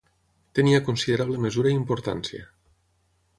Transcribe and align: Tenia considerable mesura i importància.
Tenia 0.59 0.79
considerable 0.87 1.43
mesura 1.43 1.75
i 1.75 1.79
importància. 1.81 2.49